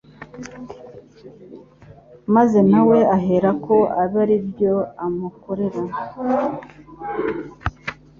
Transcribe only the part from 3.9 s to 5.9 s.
abe aribyo umukorera.